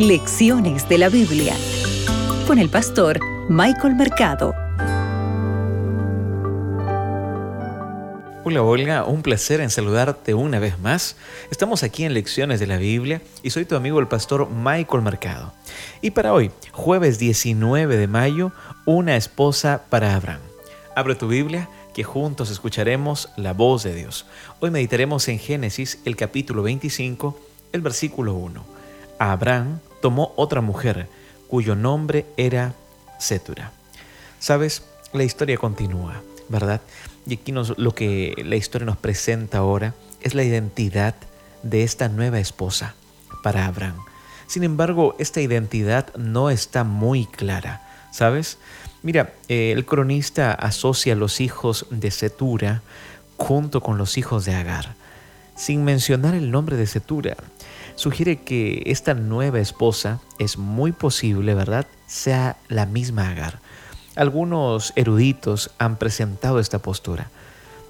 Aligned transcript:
Lecciones 0.00 0.88
de 0.88 0.96
la 0.96 1.10
Biblia 1.10 1.54
con 2.46 2.58
el 2.58 2.70
pastor 2.70 3.20
Michael 3.50 3.96
Mercado. 3.96 4.54
Hola 8.42 8.62
Olga, 8.62 9.04
un 9.04 9.20
placer 9.20 9.60
en 9.60 9.68
saludarte 9.68 10.32
una 10.32 10.58
vez 10.58 10.78
más. 10.78 11.16
Estamos 11.50 11.82
aquí 11.82 12.04
en 12.04 12.14
Lecciones 12.14 12.60
de 12.60 12.66
la 12.66 12.78
Biblia 12.78 13.20
y 13.42 13.50
soy 13.50 13.66
tu 13.66 13.76
amigo 13.76 14.00
el 14.00 14.08
pastor 14.08 14.48
Michael 14.48 15.02
Mercado. 15.02 15.52
Y 16.00 16.12
para 16.12 16.32
hoy, 16.32 16.50
jueves 16.72 17.18
19 17.18 17.98
de 17.98 18.06
mayo, 18.06 18.52
una 18.86 19.16
esposa 19.16 19.82
para 19.90 20.16
Abraham. 20.16 20.40
Abre 20.96 21.14
tu 21.14 21.28
Biblia 21.28 21.68
que 21.92 22.04
juntos 22.04 22.50
escucharemos 22.50 23.28
la 23.36 23.52
voz 23.52 23.82
de 23.82 23.94
Dios. 23.94 24.24
Hoy 24.60 24.70
meditaremos 24.70 25.28
en 25.28 25.38
Génesis 25.38 25.98
el 26.06 26.16
capítulo 26.16 26.62
25, 26.62 27.38
el 27.72 27.82
versículo 27.82 28.32
1. 28.32 28.80
Abraham 29.18 29.80
tomó 30.00 30.32
otra 30.36 30.60
mujer 30.60 31.08
cuyo 31.48 31.74
nombre 31.74 32.26
era 32.36 32.74
Setura. 33.18 33.72
Sabes, 34.38 34.82
la 35.12 35.24
historia 35.24 35.58
continúa, 35.58 36.22
¿verdad? 36.48 36.80
Y 37.26 37.34
aquí 37.34 37.52
nos, 37.52 37.76
lo 37.78 37.94
que 37.94 38.34
la 38.44 38.56
historia 38.56 38.86
nos 38.86 38.96
presenta 38.96 39.58
ahora 39.58 39.94
es 40.20 40.34
la 40.34 40.42
identidad 40.42 41.14
de 41.62 41.82
esta 41.82 42.08
nueva 42.08 42.38
esposa 42.40 42.94
para 43.42 43.66
Abraham. 43.66 43.96
Sin 44.46 44.64
embargo, 44.64 45.14
esta 45.18 45.40
identidad 45.40 46.14
no 46.16 46.50
está 46.50 46.84
muy 46.84 47.26
clara, 47.26 47.82
¿sabes? 48.10 48.58
Mira, 49.02 49.32
eh, 49.48 49.72
el 49.72 49.86
cronista 49.86 50.52
asocia 50.52 51.14
los 51.14 51.40
hijos 51.40 51.86
de 51.90 52.10
Setura 52.10 52.82
junto 53.36 53.80
con 53.80 53.96
los 53.96 54.18
hijos 54.18 54.44
de 54.44 54.54
Agar, 54.54 54.94
sin 55.56 55.84
mencionar 55.84 56.34
el 56.34 56.50
nombre 56.50 56.76
de 56.76 56.86
Setura. 56.86 57.36
Sugiere 58.00 58.36
que 58.38 58.82
esta 58.86 59.12
nueva 59.12 59.60
esposa 59.60 60.22
es 60.38 60.56
muy 60.56 60.90
posible, 60.90 61.52
¿verdad?, 61.52 61.86
sea 62.06 62.56
la 62.68 62.86
misma 62.86 63.28
Agar. 63.28 63.60
Algunos 64.16 64.94
eruditos 64.96 65.70
han 65.76 65.96
presentado 65.96 66.60
esta 66.60 66.78
postura. 66.78 67.28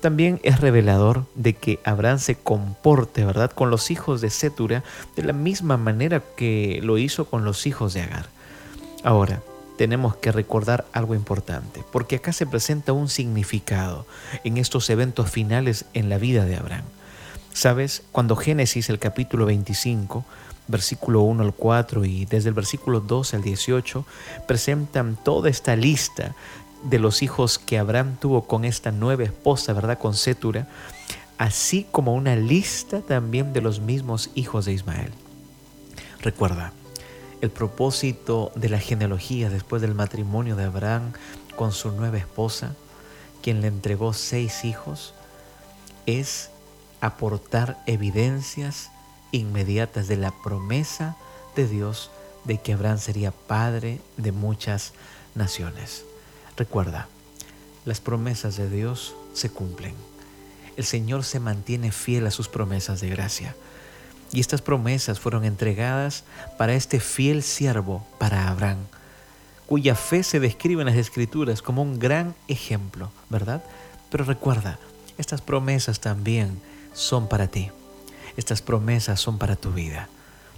También 0.00 0.40
es 0.42 0.58
revelador 0.58 1.26
de 1.36 1.52
que 1.54 1.78
Abraham 1.84 2.18
se 2.18 2.34
comporte, 2.34 3.24
¿verdad?, 3.24 3.52
con 3.52 3.70
los 3.70 3.92
hijos 3.92 4.20
de 4.20 4.30
Setura 4.30 4.82
de 5.14 5.22
la 5.22 5.32
misma 5.32 5.76
manera 5.76 6.20
que 6.36 6.80
lo 6.82 6.98
hizo 6.98 7.26
con 7.26 7.44
los 7.44 7.68
hijos 7.68 7.94
de 7.94 8.00
Agar. 8.00 8.26
Ahora, 9.04 9.42
tenemos 9.78 10.16
que 10.16 10.32
recordar 10.32 10.86
algo 10.90 11.14
importante, 11.14 11.84
porque 11.92 12.16
acá 12.16 12.32
se 12.32 12.46
presenta 12.46 12.92
un 12.92 13.08
significado 13.08 14.06
en 14.42 14.56
estos 14.56 14.90
eventos 14.90 15.30
finales 15.30 15.84
en 15.94 16.08
la 16.08 16.18
vida 16.18 16.46
de 16.46 16.56
Abraham. 16.56 16.82
¿Sabes? 17.52 18.02
Cuando 18.12 18.36
Génesis, 18.36 18.90
el 18.90 18.98
capítulo 18.98 19.46
25, 19.46 20.24
versículo 20.68 21.22
1 21.22 21.42
al 21.42 21.52
4 21.52 22.04
y 22.04 22.24
desde 22.24 22.48
el 22.48 22.54
versículo 22.54 23.00
12 23.00 23.36
al 23.36 23.42
18 23.42 24.04
presentan 24.46 25.16
toda 25.22 25.50
esta 25.50 25.76
lista 25.76 26.34
de 26.84 26.98
los 26.98 27.22
hijos 27.22 27.58
que 27.58 27.78
Abraham 27.78 28.16
tuvo 28.20 28.46
con 28.46 28.64
esta 28.64 28.92
nueva 28.92 29.24
esposa, 29.24 29.72
¿verdad? 29.72 29.98
Con 29.98 30.14
Setura, 30.14 30.68
así 31.38 31.86
como 31.90 32.14
una 32.14 32.36
lista 32.36 33.00
también 33.00 33.52
de 33.52 33.60
los 33.60 33.80
mismos 33.80 34.30
hijos 34.34 34.64
de 34.64 34.72
Ismael. 34.72 35.12
Recuerda, 36.22 36.72
el 37.40 37.50
propósito 37.50 38.52
de 38.54 38.68
la 38.68 38.78
genealogía 38.78 39.50
después 39.50 39.82
del 39.82 39.94
matrimonio 39.94 40.56
de 40.56 40.64
Abraham 40.64 41.12
con 41.56 41.72
su 41.72 41.90
nueva 41.90 42.18
esposa, 42.18 42.74
quien 43.42 43.60
le 43.60 43.68
entregó 43.68 44.12
seis 44.12 44.64
hijos, 44.64 45.14
es 46.06 46.50
aportar 47.00 47.82
evidencias 47.86 48.90
inmediatas 49.32 50.08
de 50.08 50.16
la 50.16 50.32
promesa 50.42 51.16
de 51.56 51.66
Dios 51.66 52.10
de 52.44 52.58
que 52.58 52.72
Abraham 52.72 52.98
sería 52.98 53.32
padre 53.32 54.00
de 54.16 54.32
muchas 54.32 54.92
naciones. 55.34 56.04
Recuerda, 56.56 57.08
las 57.84 58.00
promesas 58.00 58.56
de 58.56 58.68
Dios 58.68 59.14
se 59.32 59.50
cumplen. 59.50 59.94
El 60.76 60.84
Señor 60.84 61.24
se 61.24 61.40
mantiene 61.40 61.92
fiel 61.92 62.26
a 62.26 62.30
sus 62.30 62.48
promesas 62.48 63.00
de 63.00 63.10
gracia. 63.10 63.54
Y 64.32 64.40
estas 64.40 64.62
promesas 64.62 65.18
fueron 65.18 65.44
entregadas 65.44 66.24
para 66.56 66.74
este 66.74 67.00
fiel 67.00 67.42
siervo, 67.42 68.06
para 68.18 68.48
Abraham, 68.48 68.78
cuya 69.66 69.94
fe 69.94 70.22
se 70.22 70.40
describe 70.40 70.82
en 70.82 70.86
las 70.86 70.96
Escrituras 70.96 71.62
como 71.62 71.82
un 71.82 71.98
gran 71.98 72.34
ejemplo, 72.46 73.10
¿verdad? 73.28 73.62
Pero 74.10 74.24
recuerda, 74.24 74.78
estas 75.18 75.40
promesas 75.40 76.00
también 76.00 76.60
son 76.92 77.28
para 77.28 77.48
ti. 77.48 77.70
Estas 78.36 78.62
promesas 78.62 79.20
son 79.20 79.38
para 79.38 79.56
tu 79.56 79.72
vida. 79.72 80.08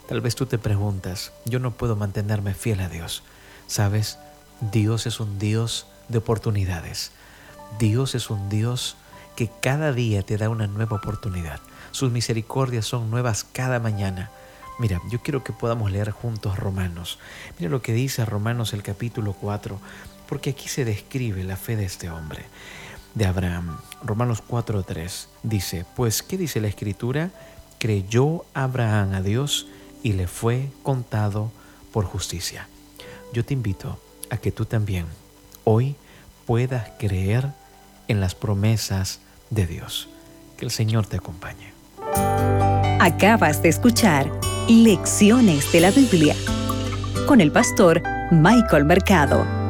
Tal 0.08 0.20
vez 0.20 0.34
tú 0.34 0.46
te 0.46 0.58
preguntas, 0.58 1.32
yo 1.44 1.58
no 1.58 1.72
puedo 1.72 1.96
mantenerme 1.96 2.54
fiel 2.54 2.80
a 2.80 2.88
Dios. 2.88 3.22
¿Sabes? 3.66 4.18
Dios 4.60 5.06
es 5.06 5.20
un 5.20 5.38
Dios 5.38 5.86
de 6.08 6.18
oportunidades. 6.18 7.12
Dios 7.78 8.14
es 8.14 8.30
un 8.30 8.48
Dios 8.48 8.96
que 9.36 9.50
cada 9.60 9.92
día 9.92 10.22
te 10.22 10.36
da 10.36 10.48
una 10.48 10.66
nueva 10.66 10.96
oportunidad. 10.96 11.60
Sus 11.90 12.12
misericordias 12.12 12.86
son 12.86 13.10
nuevas 13.10 13.44
cada 13.44 13.78
mañana. 13.80 14.30
Mira, 14.78 15.00
yo 15.10 15.20
quiero 15.22 15.44
que 15.44 15.52
podamos 15.52 15.90
leer 15.90 16.10
juntos 16.10 16.58
Romanos. 16.58 17.18
Mira 17.58 17.70
lo 17.70 17.82
que 17.82 17.92
dice 17.92 18.24
Romanos 18.24 18.72
el 18.72 18.82
capítulo 18.82 19.32
4, 19.34 19.78
porque 20.28 20.50
aquí 20.50 20.68
se 20.68 20.84
describe 20.84 21.44
la 21.44 21.56
fe 21.56 21.76
de 21.76 21.84
este 21.84 22.10
hombre, 22.10 22.44
de 23.14 23.26
Abraham. 23.26 23.78
Romanos 24.04 24.42
4.3 24.48 25.26
dice, 25.42 25.84
pues 25.96 26.22
¿qué 26.22 26.36
dice 26.36 26.60
la 26.60 26.68
escritura? 26.68 27.30
creyó 27.82 28.44
Abraham 28.54 29.14
a 29.14 29.22
Dios 29.22 29.66
y 30.04 30.12
le 30.12 30.28
fue 30.28 30.68
contado 30.84 31.50
por 31.92 32.04
justicia. 32.04 32.68
Yo 33.32 33.44
te 33.44 33.54
invito 33.54 33.98
a 34.30 34.36
que 34.36 34.52
tú 34.52 34.66
también 34.66 35.06
hoy 35.64 35.96
puedas 36.46 36.90
creer 37.00 37.48
en 38.06 38.20
las 38.20 38.36
promesas 38.36 39.18
de 39.50 39.66
Dios. 39.66 40.08
Que 40.56 40.64
el 40.64 40.70
Señor 40.70 41.06
te 41.06 41.16
acompañe. 41.16 41.72
Acabas 43.00 43.62
de 43.62 43.70
escuchar 43.70 44.30
Lecciones 44.68 45.72
de 45.72 45.80
la 45.80 45.90
Biblia 45.90 46.36
con 47.26 47.40
el 47.40 47.50
pastor 47.50 48.00
Michael 48.30 48.84
Mercado. 48.84 49.61